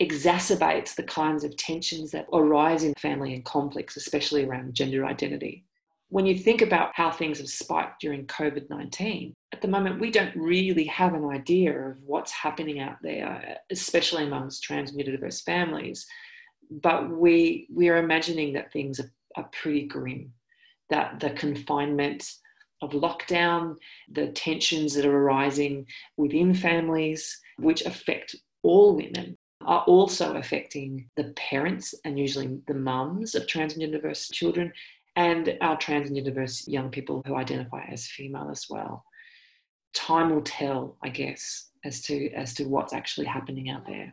exacerbates 0.00 0.94
the 0.94 1.02
kinds 1.02 1.44
of 1.44 1.56
tensions 1.56 2.10
that 2.10 2.26
arise 2.32 2.84
in 2.84 2.94
family 2.94 3.34
and 3.34 3.44
conflicts, 3.44 3.96
especially 3.96 4.44
around 4.44 4.74
gender 4.74 5.04
identity 5.04 5.64
when 6.10 6.26
you 6.26 6.36
think 6.36 6.60
about 6.60 6.90
how 6.94 7.10
things 7.10 7.38
have 7.38 7.48
spiked 7.48 8.00
during 8.00 8.26
COVID 8.26 8.68
19, 8.68 9.32
at 9.52 9.62
the 9.62 9.68
moment, 9.68 10.00
we 10.00 10.10
don't 10.10 10.34
really 10.36 10.84
have 10.84 11.14
an 11.14 11.24
idea 11.24 11.72
of 11.72 12.02
what's 12.04 12.32
happening 12.32 12.80
out 12.80 12.96
there, 13.02 13.58
especially 13.70 14.24
amongst 14.24 14.62
trans 14.62 14.90
and 14.90 15.04
diverse 15.04 15.40
families. 15.40 16.06
But 16.70 17.10
we, 17.10 17.68
we 17.72 17.88
are 17.88 17.96
imagining 17.96 18.52
that 18.54 18.72
things 18.72 19.00
are, 19.00 19.10
are 19.36 19.48
pretty 19.52 19.86
grim, 19.86 20.32
that 20.90 21.20
the 21.20 21.30
confinement 21.30 22.28
of 22.82 22.90
lockdown, 22.90 23.76
the 24.10 24.28
tensions 24.28 24.94
that 24.94 25.06
are 25.06 25.16
arising 25.16 25.86
within 26.16 26.54
families, 26.54 27.40
which 27.58 27.82
affect 27.82 28.34
all 28.62 28.96
women, 28.96 29.36
are 29.62 29.82
also 29.82 30.34
affecting 30.34 31.08
the 31.16 31.32
parents 31.36 31.94
and 32.04 32.18
usually 32.18 32.60
the 32.66 32.74
mums 32.74 33.34
of 33.34 33.46
trans 33.46 33.76
and 33.76 33.92
diverse 33.92 34.28
children 34.28 34.72
and 35.16 35.56
our 35.60 35.76
trans 35.76 36.08
and 36.10 36.24
diverse 36.24 36.66
young 36.66 36.90
people 36.90 37.22
who 37.26 37.34
identify 37.34 37.84
as 37.90 38.06
female 38.06 38.48
as 38.50 38.66
well. 38.70 39.04
Time 39.92 40.30
will 40.30 40.42
tell, 40.42 40.96
I 41.02 41.08
guess, 41.08 41.70
as 41.84 42.00
to 42.02 42.30
as 42.32 42.54
to 42.54 42.64
what's 42.64 42.92
actually 42.92 43.26
happening 43.26 43.70
out 43.70 43.86
there. 43.86 44.12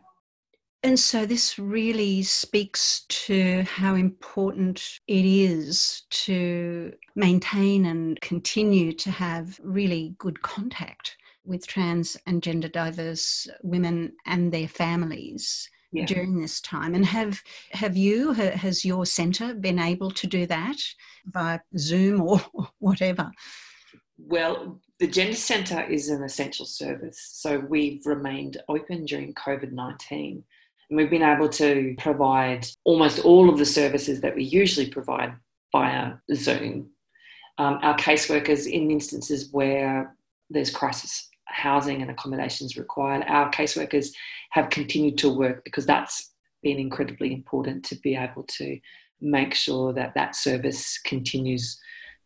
And 0.82 0.98
so 0.98 1.26
this 1.26 1.58
really 1.58 2.22
speaks 2.22 3.04
to 3.08 3.62
how 3.62 3.96
important 3.96 5.00
it 5.08 5.24
is 5.24 6.02
to 6.10 6.92
maintain 7.16 7.86
and 7.86 8.20
continue 8.20 8.92
to 8.92 9.10
have 9.10 9.58
really 9.62 10.14
good 10.18 10.40
contact 10.42 11.16
with 11.48 11.66
trans 11.66 12.16
and 12.26 12.42
gender 12.42 12.68
diverse 12.68 13.48
women 13.62 14.12
and 14.26 14.52
their 14.52 14.68
families 14.68 15.68
yeah. 15.92 16.04
during 16.04 16.40
this 16.40 16.60
time? 16.60 16.94
And 16.94 17.04
have 17.06 17.40
have 17.72 17.96
you 17.96 18.32
has 18.32 18.84
your 18.84 19.06
center 19.06 19.54
been 19.54 19.78
able 19.78 20.10
to 20.12 20.26
do 20.26 20.46
that 20.46 20.76
via 21.26 21.60
zoom 21.76 22.22
or 22.22 22.40
whatever? 22.78 23.30
Well 24.18 24.80
the 24.98 25.06
gender 25.06 25.36
centre 25.36 25.82
is 25.82 26.08
an 26.08 26.24
essential 26.24 26.66
service 26.66 27.30
so 27.32 27.60
we've 27.60 28.04
remained 28.04 28.56
open 28.68 29.04
during 29.04 29.32
covid-19 29.34 30.42
and 30.90 30.96
we've 30.96 31.10
been 31.10 31.22
able 31.22 31.48
to 31.50 31.94
provide 31.98 32.66
almost 32.84 33.20
all 33.20 33.50
of 33.50 33.58
the 33.58 33.66
services 33.66 34.20
that 34.20 34.34
we 34.34 34.44
usually 34.44 34.88
provide 34.88 35.34
via 35.72 36.14
zoom. 36.34 36.90
Um, 37.58 37.78
our 37.82 37.96
caseworkers 37.96 38.66
in 38.70 38.90
instances 38.90 39.52
where 39.52 40.14
there's 40.48 40.70
crisis 40.70 41.28
housing 41.48 42.02
and 42.02 42.10
accommodations 42.10 42.76
required. 42.76 43.24
Our 43.28 43.50
caseworkers 43.50 44.10
have 44.50 44.70
continued 44.70 45.18
to 45.18 45.34
work 45.34 45.64
because 45.64 45.86
that's 45.86 46.32
been 46.62 46.78
incredibly 46.78 47.32
important 47.32 47.84
to 47.86 47.96
be 47.96 48.16
able 48.16 48.44
to 48.44 48.78
make 49.20 49.54
sure 49.54 49.92
that 49.92 50.14
that 50.14 50.36
service 50.36 50.98
continues 51.04 51.78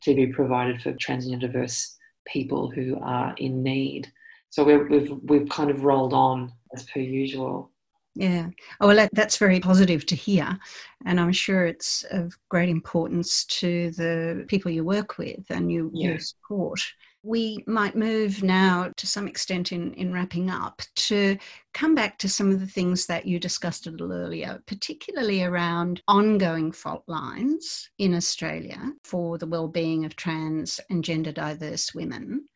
to 0.03 0.15
be 0.15 0.27
provided 0.27 0.83
for 0.83 0.93
transgender 0.93 1.41
diverse 1.41 1.97
people 2.27 2.71
who 2.71 2.99
are 3.01 3.35
in 3.39 3.63
need. 3.63 4.11
So 4.51 4.65
we 4.65 4.77
we've 4.77 5.13
we've 5.23 5.49
kind 5.49 5.71
of 5.71 5.85
rolled 5.85 6.13
on 6.13 6.53
as 6.75 6.85
per 6.85 7.01
usual. 7.01 7.71
Yeah. 8.15 8.49
Oh, 8.81 8.89
well, 8.89 9.09
that's 9.13 9.39
very 9.39 9.59
positive 9.59 10.05
to 10.07 10.15
hear. 10.15 10.59
And 11.07 11.19
I'm 11.19 11.33
sure 11.33 11.65
it's 11.65 12.05
of 12.11 12.37
great 12.51 12.69
importance 12.69 13.45
to 13.47 13.91
the 13.93 14.45
people 14.49 14.71
you 14.71 14.85
work 14.85 15.17
with 15.17 15.45
and 15.49 15.73
you, 15.73 15.91
yeah. 15.95 16.11
you 16.11 16.19
support. 16.19 16.83
We 17.25 17.63
might 17.69 17.95
move 17.95 18.43
now 18.43 18.91
to 18.97 19.07
some 19.07 19.29
extent 19.29 19.71
in, 19.71 19.95
in 19.95 20.13
wrapping 20.13 20.51
up 20.51 20.83
to 20.97 21.39
come 21.73 21.95
back 21.95 22.19
to 22.19 22.29
some 22.29 22.51
of 22.51 22.59
the 22.59 22.67
things 22.67 23.07
that 23.07 23.27
you 23.27 23.39
discussed 23.39 23.87
a 23.87 23.91
little 23.91 24.13
earlier, 24.13 24.61
particularly 24.67 25.45
around 25.45 26.03
ongoing 26.09 26.73
fault 26.73 27.05
lines 27.07 27.89
in 27.99 28.15
Australia 28.15 28.93
for 29.05 29.39
the 29.39 29.47
well-being 29.47 30.05
of 30.05 30.17
trans 30.17 30.81
and 30.91 31.05
gender 31.05 31.31
diverse 31.31 31.95
women 31.95 32.49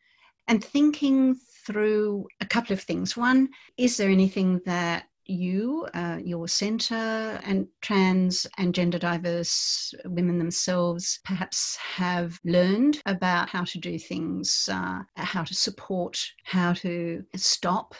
and 0.49 0.64
thinking 0.64 1.37
through 1.64 2.26
a 2.40 2.46
couple 2.46 2.73
of 2.73 2.80
things. 2.80 3.16
One, 3.16 3.49
is 3.76 3.96
there 3.96 4.11
anything 4.11 4.61
that 4.66 5.06
you, 5.26 5.87
uh, 5.95 6.18
your 6.25 6.49
centre, 6.49 7.40
and 7.45 7.66
trans 7.83 8.47
and 8.59 8.75
gender 8.75 8.99
diverse 8.99 9.95
women 10.04 10.38
themselves 10.38 11.21
perhaps 11.25 11.76
have 11.76 12.38
learned 12.45 13.00
about 13.06 13.49
how 13.49 13.64
to 13.64 13.78
do 13.78 13.99
things, 13.99 14.68
uh, 14.73 15.00
how 15.16 15.45
to 15.45 15.54
support, 15.54 16.25
how 16.45 16.73
to 16.75 17.23
stop 17.35 17.95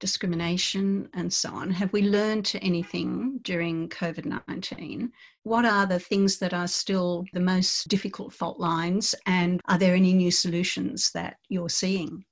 discrimination, 0.00 1.08
and 1.14 1.32
so 1.32 1.50
on. 1.50 1.70
Have 1.70 1.92
we 1.92 2.02
learned 2.02 2.52
anything 2.62 3.38
during 3.42 3.88
COVID 3.90 4.24
19? 4.48 5.12
What 5.42 5.64
are 5.64 5.86
the 5.86 6.00
things 6.00 6.38
that 6.38 6.54
are 6.54 6.66
still 6.66 7.24
the 7.32 7.40
most 7.40 7.86
difficult 7.88 8.32
fault 8.32 8.58
lines, 8.58 9.14
and 9.26 9.60
are 9.68 9.78
there 9.78 9.94
any 9.94 10.14
new 10.14 10.30
solutions 10.30 11.10
that 11.12 11.36
you're 11.48 11.68
seeing? 11.68 12.24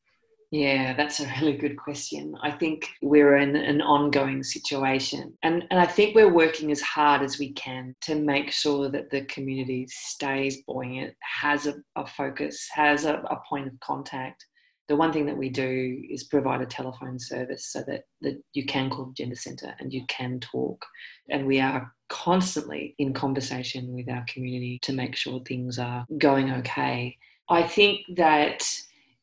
Yeah, 0.50 0.94
that's 0.94 1.20
a 1.20 1.30
really 1.40 1.58
good 1.58 1.76
question. 1.76 2.34
I 2.42 2.50
think 2.50 2.88
we're 3.02 3.36
in 3.36 3.54
an 3.54 3.82
ongoing 3.82 4.42
situation. 4.42 5.36
And, 5.42 5.64
and 5.70 5.78
I 5.78 5.84
think 5.84 6.14
we're 6.14 6.32
working 6.32 6.70
as 6.70 6.80
hard 6.80 7.22
as 7.22 7.38
we 7.38 7.52
can 7.52 7.94
to 8.02 8.14
make 8.14 8.50
sure 8.50 8.88
that 8.88 9.10
the 9.10 9.22
community 9.26 9.86
stays 9.90 10.62
buoyant, 10.66 11.14
has 11.20 11.66
a, 11.66 11.74
a 11.96 12.06
focus, 12.06 12.66
has 12.72 13.04
a, 13.04 13.16
a 13.16 13.40
point 13.46 13.66
of 13.66 13.78
contact. 13.80 14.46
The 14.88 14.96
one 14.96 15.12
thing 15.12 15.26
that 15.26 15.36
we 15.36 15.50
do 15.50 16.02
is 16.08 16.24
provide 16.24 16.62
a 16.62 16.66
telephone 16.66 17.18
service 17.18 17.66
so 17.66 17.84
that, 17.86 18.04
that 18.22 18.42
you 18.54 18.64
can 18.64 18.88
call 18.88 19.04
the 19.04 19.12
Gender 19.12 19.36
Centre 19.36 19.74
and 19.80 19.92
you 19.92 20.06
can 20.08 20.40
talk. 20.40 20.82
And 21.28 21.46
we 21.46 21.60
are 21.60 21.92
constantly 22.08 22.94
in 22.98 23.12
conversation 23.12 23.92
with 23.92 24.08
our 24.08 24.24
community 24.26 24.78
to 24.84 24.94
make 24.94 25.14
sure 25.14 25.40
things 25.40 25.78
are 25.78 26.06
going 26.16 26.50
okay. 26.52 27.18
I 27.50 27.64
think 27.64 28.00
that 28.16 28.66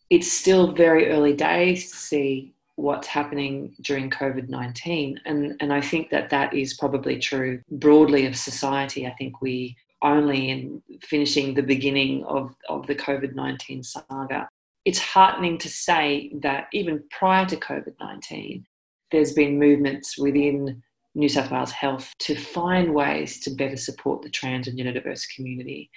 it's 0.10 0.32
still 0.32 0.72
very 0.74 1.10
early 1.10 1.34
days 1.34 1.92
to 1.92 1.98
see 1.98 2.54
what's 2.76 3.08
happening 3.08 3.74
during 3.82 4.10
COVID 4.10 4.50
19. 4.50 5.20
And, 5.26 5.56
and 5.60 5.74
I 5.74 5.82
think 5.82 6.10
that 6.10 6.30
that 6.30 6.54
is 6.54 6.76
probably 6.76 7.20
true 7.20 7.62
broadly 7.72 8.26
of 8.26 8.36
society. 8.36 9.08
I 9.08 9.14
think 9.18 9.42
we 9.42 9.76
only 10.02 10.50
in 10.50 10.82
finishing 11.02 11.54
the 11.54 11.64
beginning 11.64 12.24
of, 12.26 12.54
of 12.70 12.86
the 12.88 12.96
COVID 12.96 13.34
19 13.34 13.84
saga. 13.84 14.48
It's 14.84 15.00
heartening 15.00 15.58
to 15.60 15.70
say 15.70 16.32
that 16.42 16.68
even 16.74 17.04
prior 17.10 17.46
to 17.48 17.56
COVID 17.56 17.96
19, 18.00 18.66
there's 19.12 19.34
been 19.34 19.58
movements 19.58 20.18
within 20.18 20.84
New 21.16 21.30
South 21.30 21.50
Wales 21.50 21.72
Health 21.72 22.14
to 22.20 22.36
find 22.36 22.94
ways 22.94 23.40
to 23.40 23.52
better 23.52 23.78
support 23.78 24.22
the 24.22 24.30
trans 24.30 24.68
and 24.68 24.78
gender 24.78 24.94
diverse 24.94 25.26
community. 25.28 25.90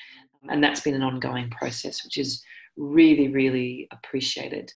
And 0.49 0.63
that's 0.63 0.81
been 0.81 0.95
an 0.95 1.03
ongoing 1.03 1.51
process, 1.51 2.05
which 2.05 2.17
is 2.17 2.43
really, 2.79 3.29
really 3.29 3.89
appreciated. 3.91 4.73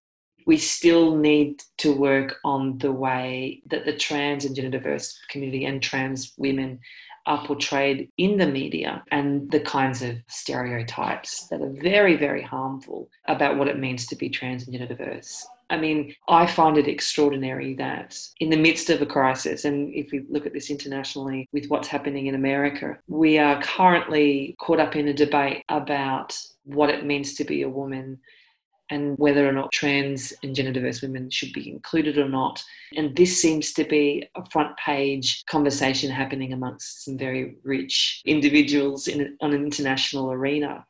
We 0.46 0.58
still 0.58 1.16
need 1.16 1.62
to 1.78 1.92
work 1.92 2.36
on 2.44 2.78
the 2.78 2.92
way 2.92 3.62
that 3.70 3.84
the 3.84 3.96
trans 3.96 4.44
and 4.44 4.56
gender 4.56 4.76
diverse 4.76 5.18
community 5.28 5.64
and 5.64 5.80
trans 5.80 6.32
women 6.36 6.80
are 7.26 7.46
portrayed 7.46 8.08
in 8.18 8.36
the 8.36 8.46
media 8.46 9.04
and 9.12 9.50
the 9.52 9.60
kinds 9.60 10.02
of 10.02 10.16
stereotypes 10.26 11.46
that 11.48 11.62
are 11.62 11.72
very, 11.80 12.16
very 12.16 12.42
harmful 12.42 13.08
about 13.28 13.56
what 13.56 13.68
it 13.68 13.78
means 13.78 14.06
to 14.06 14.16
be 14.16 14.28
trans 14.28 14.64
and 14.64 14.72
gender 14.72 14.92
diverse. 14.92 15.46
I 15.70 15.78
mean, 15.78 16.14
I 16.28 16.46
find 16.46 16.76
it 16.76 16.86
extraordinary 16.86 17.74
that 17.76 18.18
in 18.40 18.50
the 18.50 18.58
midst 18.58 18.90
of 18.90 19.00
a 19.00 19.06
crisis, 19.06 19.64
and 19.64 19.94
if 19.94 20.12
we 20.12 20.22
look 20.28 20.44
at 20.44 20.52
this 20.52 20.68
internationally 20.68 21.48
with 21.52 21.66
what's 21.68 21.88
happening 21.88 22.26
in 22.26 22.34
America, 22.34 22.98
we 23.08 23.38
are 23.38 23.62
currently 23.62 24.54
caught 24.60 24.80
up 24.80 24.96
in 24.96 25.08
a 25.08 25.14
debate 25.14 25.64
about 25.70 26.36
what 26.64 26.90
it 26.90 27.04
means 27.04 27.34
to 27.34 27.44
be 27.44 27.62
a 27.62 27.68
woman 27.68 28.18
and 28.90 29.16
whether 29.16 29.48
or 29.48 29.52
not 29.52 29.72
trans 29.72 30.34
and 30.42 30.54
gender 30.54 30.72
diverse 30.72 31.00
women 31.00 31.30
should 31.30 31.52
be 31.52 31.70
included 31.70 32.18
or 32.18 32.28
not. 32.28 32.62
And 32.94 33.16
this 33.16 33.40
seems 33.40 33.72
to 33.74 33.84
be 33.84 34.28
a 34.36 34.44
front 34.50 34.76
page 34.76 35.44
conversation 35.46 36.10
happening 36.10 36.52
amongst 36.52 37.04
some 37.04 37.16
very 37.16 37.56
rich 37.64 38.20
individuals 38.26 39.08
in 39.08 39.36
on 39.40 39.54
an 39.54 39.64
international 39.64 40.30
arena. 40.30 40.84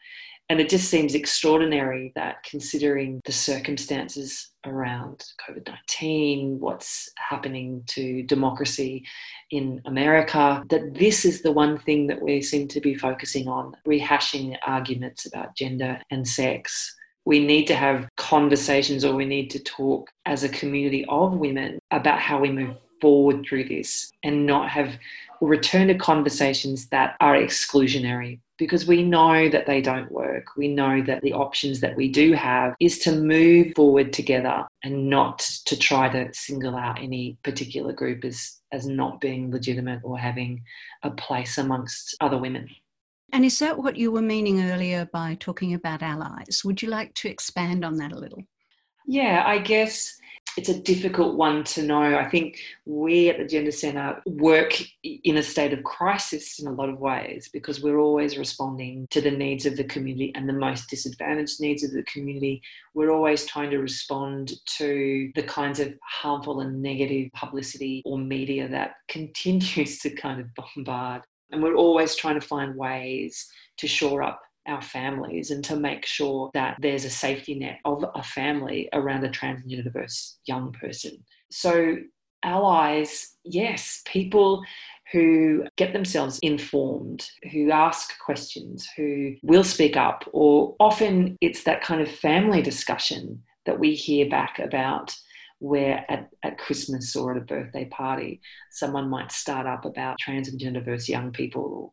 And 0.53 0.61
it 0.61 0.69
just 0.69 0.91
seems 0.91 1.15
extraordinary 1.15 2.13
that 2.15 2.43
considering 2.43 3.23
the 3.25 3.33
circumstances 3.33 4.51
around 4.67 5.25
COVID 5.49 5.67
19, 5.67 6.61
what's 6.61 7.09
happening 7.17 7.83
to 7.87 8.23
democracy 8.25 9.03
in 9.51 9.81
America, 9.87 10.63
that 10.69 10.93
this 10.93 11.25
is 11.25 11.41
the 11.41 11.53
one 11.53 11.79
thing 11.79 12.07
that 12.09 12.21
we 12.21 12.43
seem 12.43 12.69
to 12.69 12.83
be 12.83 12.95
focusing 12.95 13.49
on, 13.49 13.75
rehashing 13.89 14.55
arguments 14.67 15.25
about 15.25 15.57
gender 15.57 15.99
and 16.11 16.29
sex. 16.29 16.97
We 17.25 17.43
need 17.43 17.65
to 17.69 17.75
have 17.75 18.07
conversations 18.19 19.07
or 19.07 19.15
we 19.15 19.25
need 19.25 19.49
to 19.53 19.59
talk 19.59 20.11
as 20.27 20.45
a 20.45 20.51
community 20.51 21.07
of 21.09 21.35
women 21.35 21.79
about 21.93 22.19
how 22.19 22.39
we 22.39 22.53
move 22.53 22.77
forward 23.01 23.47
through 23.49 23.69
this 23.69 24.13
and 24.23 24.45
not 24.45 24.69
have 24.69 24.99
return 25.41 25.89
to 25.89 25.95
conversations 25.95 26.89
that 26.89 27.17
are 27.21 27.37
exclusionary 27.37 28.39
because 28.63 28.87
we 28.87 29.03
know 29.03 29.49
that 29.49 29.67
they 29.67 29.81
don't 29.81 30.09
work. 30.13 30.57
We 30.57 30.69
know 30.69 31.03
that 31.03 31.21
the 31.23 31.33
options 31.33 31.81
that 31.81 31.97
we 31.97 32.09
do 32.09 32.33
have 32.33 32.77
is 32.79 33.01
to 33.01 33.11
move 33.11 33.73
forward 33.75 34.13
together 34.13 34.65
and 34.85 35.11
not 35.11 35.41
to 35.67 35.77
try 35.77 36.09
to 36.11 36.33
single 36.33 36.77
out 36.77 37.03
any 37.03 37.37
particular 37.43 37.93
group 37.93 38.25
as, 38.25 38.61
as 38.71 38.87
not 38.87 39.21
being 39.21 39.51
legitimate 39.51 39.99
or 40.05 40.17
having 40.17 40.63
a 41.03 41.11
place 41.11 41.59
amongst 41.59 42.17
other 42.21 42.39
women. 42.39 42.69
And 43.33 43.45
is 43.45 43.59
that 43.59 43.77
what 43.77 43.97
you 43.97 44.13
were 44.13 44.23
meaning 44.23 44.63
earlier 44.71 45.09
by 45.13 45.37
talking 45.41 45.75
about 45.75 46.01
allies? 46.01 46.63
Would 46.65 46.83
you 46.83 46.89
like 46.89 47.13
to 47.15 47.29
expand 47.29 47.85
on 47.85 47.97
that 47.97 48.13
a 48.13 48.19
little? 48.19 48.45
Yeah, 49.09 49.43
I 49.45 49.59
guess 49.59 50.17
it's 50.57 50.69
a 50.69 50.81
difficult 50.81 51.37
one 51.37 51.65
to 51.65 51.83
know. 51.83 52.19
I 52.19 52.29
think 52.29 52.59
we 52.85 53.31
at 53.31 53.39
the 53.39 53.47
Gender 53.47 53.73
Centre 53.73 54.21
work 54.27 54.75
in 55.03 55.39
a 55.39 55.43
state 55.43 55.73
of 55.73 55.83
crisis 55.85 56.59
in 56.59 56.67
a 56.67 56.73
lot 56.73 56.89
of 56.89 57.01
ways 57.01 57.49
because 57.53 57.83
we're 57.83 57.99
always 57.99 58.37
responding 58.37 59.07
to 59.11 59.21
the 59.21 59.31
needs 59.31 59.65
of 59.65 59.77
the 59.77 59.85
community 59.85 60.33
and 60.35 60.49
the 60.49 60.53
most 60.53 60.91
disadvantaged 60.91 61.61
needs 61.61 61.83
of 61.83 61.93
the 61.93 62.03
community. 62.05 62.63
We're 62.95 63.11
always 63.11 63.47
trying 63.47 63.71
to 63.71 63.79
respond 63.79 64.53
to 64.79 65.33
the 65.35 65.43
kinds 65.43 65.81
of 65.81 65.95
harmful 66.03 66.61
and 66.61 66.83
negative 66.83 67.33
publicity 67.33 68.03
or 68.05 68.19
media 68.19 68.69
that 68.69 68.95
continues 69.09 69.99
to 70.01 70.11
kind 70.11 70.41
of 70.41 70.49
bombard. 70.55 71.23
And 71.51 71.63
we're 71.63 71.77
always 71.77 72.15
trying 72.15 72.41
to 72.41 72.47
find 72.47 72.77
ways 72.77 73.47
to 73.79 73.87
shore 73.87 74.23
up 74.23 74.41
our 74.67 74.83
families 74.83 75.51
and 75.51 75.65
to 75.65 75.77
make 75.77 76.07
sure 76.07 76.51
that 76.55 76.77
there's 76.81 77.05
a 77.05 77.11
safety 77.11 77.55
net 77.55 77.79
of 77.85 78.05
a 78.15 78.23
family 78.23 78.89
around 78.93 79.25
a 79.25 79.29
transgender 79.29 79.85
diverse 79.85 80.39
young 80.47 80.73
person. 80.73 81.25
So, 81.51 81.97
allies, 82.43 83.37
yes, 83.45 84.03
people 84.07 84.63
who 85.13 85.65
get 85.77 85.93
themselves 85.93 86.39
informed, 86.43 87.29
who 87.53 87.71
ask 87.71 88.19
questions, 88.19 88.89
who 88.97 89.35
will 89.43 89.65
speak 89.65 89.97
up, 89.97 90.25
or 90.33 90.75
often 90.81 91.37
it's 91.41 91.65
that 91.65 91.83
kind 91.83 92.01
of 92.01 92.11
family 92.11 92.63
discussion 92.63 93.43
that 93.67 93.79
we 93.79 93.95
hear 93.95 94.29
back 94.29 94.59
about 94.59 95.15
where 95.59 96.05
at, 96.09 96.29
at 96.43 96.59
Christmas 96.59 97.15
or 97.15 97.31
at 97.31 97.37
a 97.37 97.45
birthday 97.45 97.85
party, 97.85 98.41
someone 98.73 99.09
might 99.09 99.31
start 99.31 99.67
up 99.67 99.85
about 99.85 100.19
trans 100.19 100.49
and 100.49 100.61
young 100.61 101.31
people 101.31 101.63
or 101.63 101.93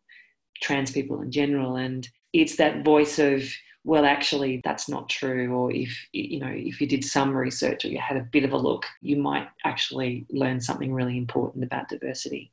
trans 0.64 0.92
people 0.92 1.22
in 1.22 1.32
general. 1.32 1.76
And 1.76 2.08
it's 2.34 2.56
that 2.58 2.84
voice 2.84 3.20
of 3.20 3.44
well 3.84 4.06
actually 4.06 4.62
that's 4.64 4.90
not 4.90 5.10
true 5.10 5.52
or 5.54 5.72
if 5.72 6.08
you 6.12 6.40
know 6.40 6.52
if 6.52 6.82
you 6.82 6.88
did 6.88 7.04
some 7.04 7.36
research 7.36 7.86
or 7.86 7.88
you 7.88 7.98
had 7.98 8.18
a 8.18 8.28
bit 8.32 8.44
of 8.44 8.52
a 8.52 8.58
look 8.58 8.86
you 9.02 9.16
might 9.16 9.48
actually 9.66 10.26
learn 10.30 10.60
something 10.60 10.94
really 10.94 11.18
important 11.18 11.64
about 11.64 11.90
diversity. 11.90 12.52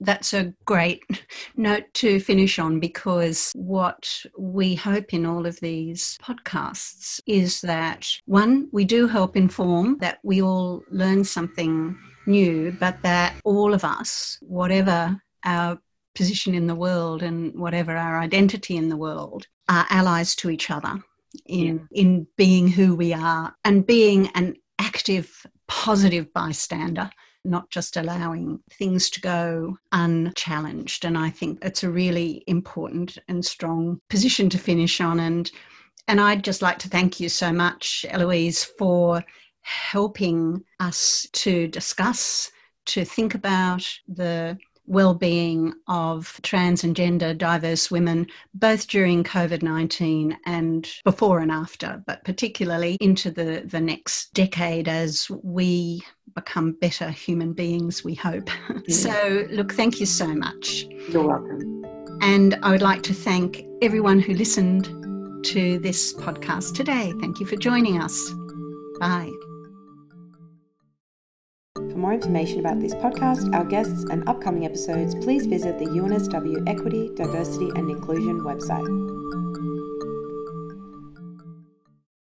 That's 0.00 0.34
a 0.34 0.52
great 0.64 1.02
note 1.56 1.84
to 1.94 2.18
finish 2.20 2.58
on 2.58 2.80
because 2.80 3.52
what 3.54 4.24
we 4.36 4.74
hope 4.74 5.14
in 5.14 5.24
all 5.24 5.46
of 5.46 5.58
these 5.60 6.18
podcasts 6.22 7.20
is 7.26 7.60
that 7.60 8.08
one, 8.26 8.68
we 8.72 8.84
do 8.84 9.06
help 9.06 9.36
inform, 9.36 9.98
that 9.98 10.18
we 10.22 10.42
all 10.42 10.82
learn 10.90 11.22
something 11.24 11.96
new, 12.26 12.72
but 12.80 13.00
that 13.02 13.34
all 13.44 13.72
of 13.72 13.84
us, 13.84 14.38
whatever 14.40 15.20
our 15.44 15.78
position 16.14 16.54
in 16.54 16.66
the 16.66 16.74
world 16.74 17.22
and 17.22 17.58
whatever 17.58 17.96
our 17.96 18.18
identity 18.18 18.76
in 18.76 18.88
the 18.88 18.96
world, 18.96 19.46
are 19.68 19.86
allies 19.90 20.34
to 20.36 20.50
each 20.50 20.70
other 20.70 21.02
in 21.46 21.88
yeah. 21.90 22.02
in 22.02 22.26
being 22.36 22.68
who 22.68 22.94
we 22.94 23.12
are 23.12 23.54
and 23.64 23.86
being 23.86 24.28
an 24.34 24.54
active, 24.78 25.46
positive 25.66 26.32
bystander 26.32 27.10
not 27.44 27.68
just 27.70 27.96
allowing 27.96 28.58
things 28.72 29.10
to 29.10 29.20
go 29.20 29.76
unchallenged. 29.92 31.04
And 31.04 31.16
I 31.18 31.30
think 31.30 31.58
it's 31.62 31.84
a 31.84 31.90
really 31.90 32.42
important 32.46 33.18
and 33.28 33.44
strong 33.44 34.00
position 34.08 34.48
to 34.50 34.58
finish 34.58 35.00
on. 35.00 35.20
And 35.20 35.50
and 36.08 36.20
I'd 36.20 36.44
just 36.44 36.62
like 36.62 36.78
to 36.80 36.88
thank 36.88 37.18
you 37.18 37.28
so 37.28 37.52
much, 37.52 38.04
Eloise, 38.08 38.64
for 38.64 39.24
helping 39.62 40.62
us 40.80 41.26
to 41.32 41.66
discuss, 41.68 42.50
to 42.86 43.06
think 43.06 43.34
about 43.34 43.86
the 44.06 44.58
well-being 44.86 45.72
of 45.88 46.38
trans 46.42 46.84
and 46.84 46.94
gender 46.94 47.32
diverse 47.34 47.90
women 47.90 48.26
both 48.54 48.86
during 48.86 49.24
covid-19 49.24 50.36
and 50.46 50.88
before 51.04 51.40
and 51.40 51.50
after 51.50 52.02
but 52.06 52.22
particularly 52.24 52.96
into 53.00 53.30
the, 53.30 53.62
the 53.66 53.80
next 53.80 54.32
decade 54.34 54.88
as 54.88 55.30
we 55.42 56.02
become 56.34 56.72
better 56.72 57.10
human 57.10 57.52
beings 57.52 58.04
we 58.04 58.14
hope. 58.14 58.50
Yeah. 58.86 58.96
so 58.96 59.46
look 59.50 59.72
thank 59.72 60.00
you 60.00 60.06
so 60.06 60.26
much. 60.26 60.84
You're 61.08 61.26
welcome. 61.26 61.84
And 62.20 62.58
i 62.62 62.70
would 62.70 62.82
like 62.82 63.02
to 63.04 63.14
thank 63.14 63.64
everyone 63.82 64.18
who 64.18 64.34
listened 64.34 64.84
to 65.44 65.78
this 65.78 66.12
podcast 66.14 66.74
today. 66.74 67.12
Thank 67.20 67.40
you 67.40 67.46
for 67.46 67.56
joining 67.56 68.00
us. 68.00 68.30
Bye 69.00 69.30
for 71.94 72.00
more 72.00 72.12
information 72.12 72.58
about 72.58 72.80
this 72.80 72.92
podcast, 72.94 73.54
our 73.54 73.64
guests, 73.64 74.04
and 74.10 74.28
upcoming 74.28 74.66
episodes, 74.66 75.14
please 75.14 75.46
visit 75.46 75.78
the 75.78 75.86
UNSW 75.86 76.68
Equity, 76.68 77.10
Diversity 77.14 77.70
and 77.76 77.88
Inclusion 77.88 78.40
website. 78.40 79.43